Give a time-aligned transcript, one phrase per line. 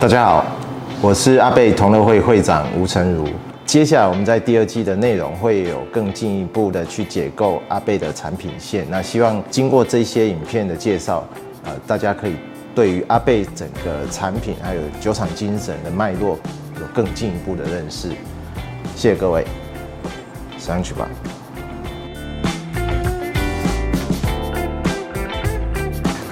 [0.00, 0.46] 大家好，
[1.02, 3.28] 我是阿贝同乐会会长吴成儒。
[3.66, 8.86] 接下来我们在第二季的内容会有更进一步的去解构阿贝的产品线。
[8.88, 11.22] 那希望经过这些影片的介绍，
[11.64, 12.36] 呃，大家可以
[12.74, 16.38] 对于阿贝整个产品还有酒厂精神的脉络
[16.80, 18.08] 有更进一步的认识。
[18.96, 19.44] 谢谢各位，
[20.56, 21.06] 上去吧。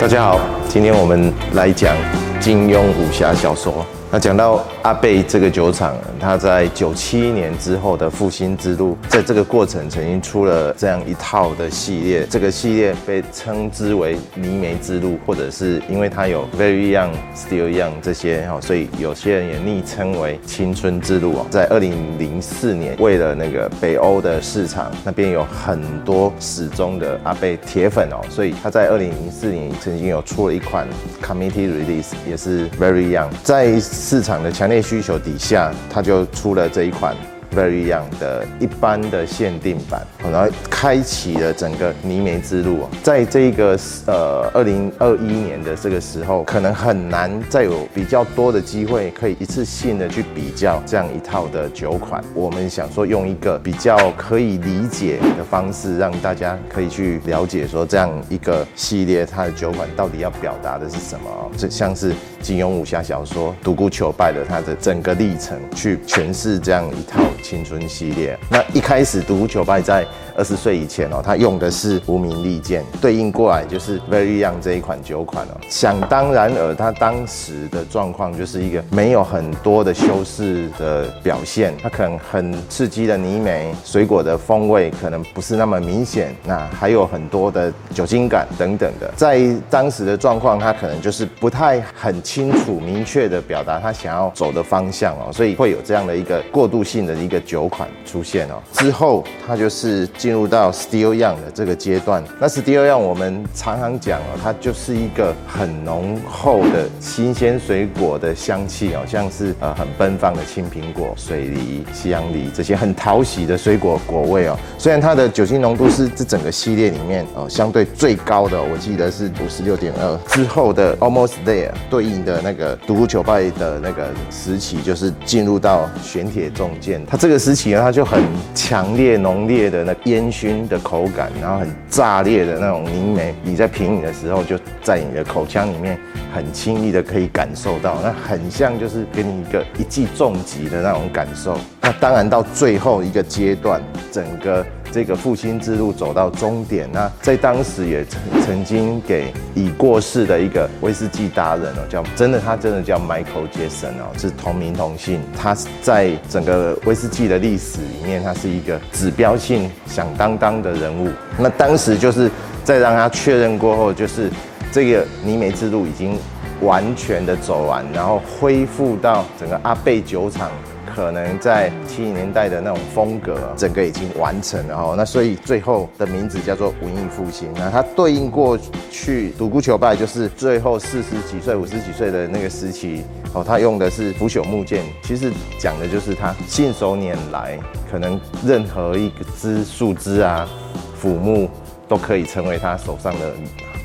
[0.01, 0.39] 大家好，
[0.69, 1.97] 今天我们来讲
[2.39, 3.85] 金庸武侠小说。
[4.11, 21.47] 那讲到阿贝这个酒厂，他在九七年之后的复兴之路，在这个过程曾经出了这样一套的系列，这个系列被称之为泥煤之路，或者是因为它有 Very Young, Still Young 这些哈，所以有些人也昵称为青春之路啊。
[21.51, 30.89] 在二零零四年，为了那个北欧的市场，那边有很多始终的阿贝铁粉哦，所以他在二零零四年曾经有出了一款
[31.23, 37.15] Committee Release，也是 Very Young，在市场的强烈需求底下，它就出了这一款。
[37.57, 42.87] Very Young 的一般的限定版，然后开启了整个泥煤之路。
[43.03, 52.23] 在这个呃二零二一年的这个时候，可能很难再有比较多的机会可以一次性的去比较这样一套的酒款。
[52.35, 61.51] 我们想说用一个比较可以理解的方式，让大家可以去了解说这样一个系列它的酒款到底要表达的是什么。
[61.57, 67.21] 这像是金庸武侠小说独孤求败的它的整个历程，去诠释这样一套。
[67.41, 70.05] 青春系列，那一开始独孤求败在
[70.37, 75.57] 二十岁以前哦，他用的是无名利剑，对应过来就是 Very Young 这一款酒款哦。
[75.69, 97.39] 想当然尔，他当时的状况就是一个没有很多的修饰的表现，它可能很刺激的泥煤水果的风味可能不是那么明显，那还有很多的酒精感等等的，在当时的状况，他可能就是不太很清楚明确的表达他想要走的方向哦，所以会有这样的一个过渡性的一个。
[97.49, 102.23] 酒款出现哦，之后它就是进入到 Still Young 的这个阶段。
[102.39, 114.59] 那 Still Young 我们常常讲哦，它就是一个很浓厚的新鲜水果的香气哦，像是呃很奔放的青苹果、水梨、西洋梨这些很讨喜的水果果味哦。
[114.77, 120.17] 虽然它的酒精浓度是这整个系列里面哦相对最高的，我记得是五十六点二。
[120.27, 127.29] 之后的 Almost There 对应的那个独孤求败的那个时期，就是进入到玄铁重剑，它这。
[127.29, 128.25] 个时期呢，它就很
[128.55, 136.01] 强烈、浓烈的那烟熏的口感，然后很炸裂的那种凝眉，你在品饮的时候，就在你的口腔里面
[136.35, 141.55] 很轻易的可以感受到，那很像就是给你一个一记重击的那种感受。
[141.83, 144.65] 那当然到最后一个阶段，整个。
[144.91, 155.21] 这个复兴之路走到终点，那在当时也曾曾经给已过世的一个威士忌达人哦，叫真的他真的叫 Michael Jackson 哦，是同名同姓。
[155.37, 161.11] 他在整个威士忌的历史里面，他是一个指标性响当当的人物。
[161.39, 162.31] 那当时就是
[162.65, 164.31] 在让他确认过后，就是
[164.73, 166.19] 这个泥煤之路已经
[166.63, 170.51] 完全的走完，然后恢复到整个阿贝酒厂。
[170.99, 174.95] 可能在七零年代的那种风格，整个已经完成了哦。
[174.97, 177.49] 那所以最后的名字叫做文艺复兴。
[177.55, 178.59] 那它对应过
[178.91, 183.45] 去独孤求败，就是最后四十几岁、五十几岁的那个时期哦。
[183.45, 187.57] 他用的是腐朽木剑，其实讲的就是他信手拈来，
[187.89, 190.49] 可能任何一个枝树枝啊、
[190.97, 191.49] 腐木
[191.87, 193.33] 都可以成为他手上的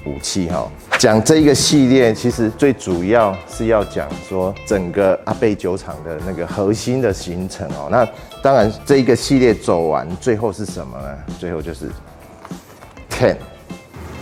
[0.05, 0.69] 武器哈。
[0.97, 7.87] 讲这一个系列，其实最主要是要讲说整个阿贝酒厂的那个核心的形成哦。
[7.91, 8.07] 那
[8.41, 11.17] 当然，这一个系列走完，最后是什么呢？
[11.39, 11.85] 最后就是
[13.09, 13.35] Ten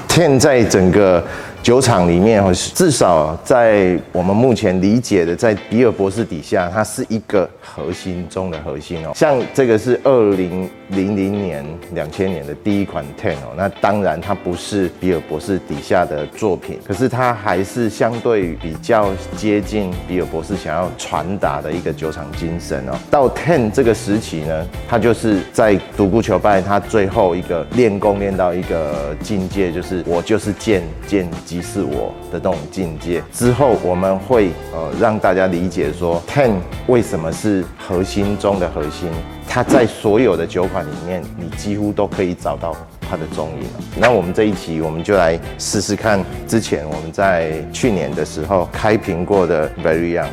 [0.08, 1.24] Ten 在整个。
[1.64, 2.44] 酒厂里面，
[2.74, 9.12] 至少在我们目前理解的，在比尔博士底下，它是一个核心中的核心哦。
[9.14, 22.94] 像这个是二零零零年、两千年的第一款 Ten 哦，那当然它不是比尔博士底下的作品，可是它还是相对比较接近比尔博士想要传达的一个酒厂精神哦。
[23.10, 31.22] 到 Ten 这个时期呢，它就是在独孤求败，它最后一个练功练到一个境界，就是我就是剑剑。
[31.46, 33.22] 即是我的那种境界。
[33.32, 36.54] 之后我们会呃让大家理解说，Ten
[36.88, 39.10] 为什么是核心中的核心？
[39.54, 43.68] 它在所有的酒款里面，你几乎都可以找到它的踪影。
[44.00, 50.30] 那我们这一期我们就来试试看，之前我们在去年的时候开瓶过的 Very Young，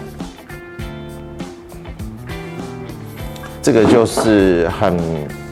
[3.61, 4.97] 这个就是很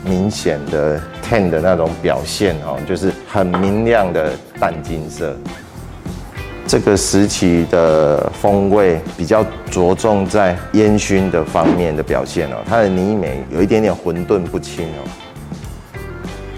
[0.04, 4.30] 明显的 Ten 的那种表现哦，就是很明亮的
[4.60, 5.36] 淡金色。
[6.66, 15.25] 这个时期的风味比较着重在烟熏的方面的表现哦，它的泥煤有一点点混沌不清哦。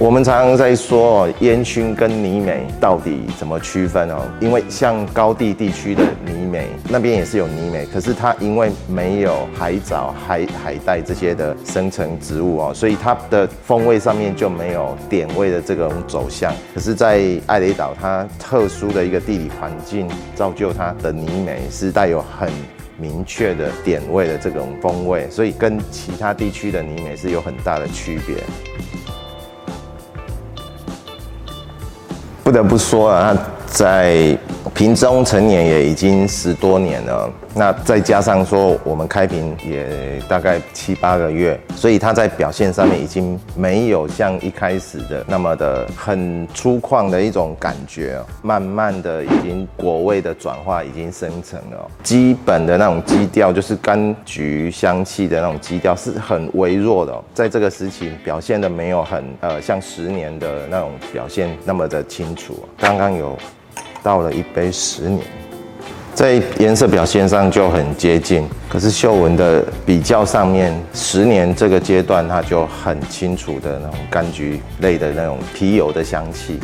[0.01, 4.31] 我们常常在说烟熏跟泥煤到底怎么区分哦？
[4.39, 16.53] 因为像高地地区的泥煤，那边也是有泥煤，可是它因为没有海藻、海海带这些的生成植物哦，所以它的风味上面就没有点味的这种走向。
[16.73, 22.49] 可是，在艾雷岛，它特殊的一个地理环境造就它的泥煤是带有很
[23.01, 28.37] 明确的点味的这种风味，所以跟其他地区的泥煤是有很大的区别。
[32.63, 34.37] 不说啊，他在
[34.79, 37.29] 瓶中陈年也已经十多年了。
[37.53, 51.91] 那再加上说，我们开瓶也大概七八个月，所以它在表现上面已经没有像一开始的那么的很粗犷的一种感觉，慢慢的已经果味的转化已经生成了。
[52.05, 62.65] 基本的那种基调就是柑橘香气的那种基调是很微弱的，在这个时期表现的没有很呃像十年的那种表现那么的清楚。
[62.79, 63.37] 刚刚有
[64.03, 65.21] 倒了一杯十年。
[66.15, 76.59] 在颜色表现上就很接近，可是嗅闻的比较上面，十年这个阶段它就很清楚的那种柑橘类的那种皮油的香气，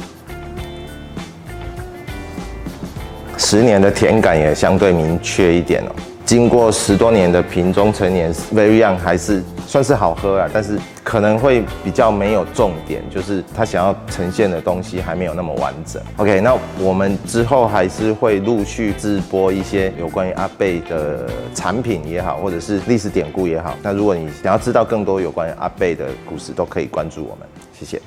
[3.39, 5.95] 十年的甜感也相对明确一点哦。
[6.25, 9.41] 经过十多年的瓶中陈年，Very Young 还是
[9.75, 16.01] 算是好喝啊，但是可能会比较没有重点，就是他想要呈现的东西还没有那么完整。
[16.17, 23.75] OK，那我们之后还是会陆续直播一些有关于阿贝的产品也好，或者是历史典故也好。
[23.83, 27.49] 那如果你想要知道更多有关于阿贝的故事，都可以关注我们。
[27.77, 28.01] 谢谢。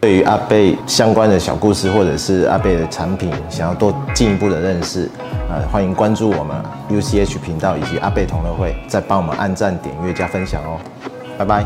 [0.00, 5.10] 对于阿贝相关的小故事，或者是阿贝的产品，想要多进一步的认识，
[5.48, 6.56] 呃，欢迎关注我们
[6.90, 10.78] UCH 频道以及阿贝同乐会，再帮我们按赞、点阅、加分享哦，
[11.38, 11.64] 拜拜。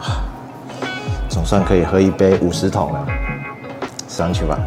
[1.28, 3.06] 总算可以喝一杯五十桶了，
[4.08, 4.58] 上去吧。